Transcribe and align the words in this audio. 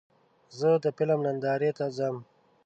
زه 0.59 0.69
د 0.83 0.85
فلم 0.97 1.19
نندارې 1.25 1.71
ته 1.77 1.85
ځم. 1.97 2.15